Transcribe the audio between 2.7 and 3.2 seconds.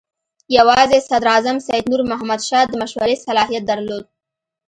مشورې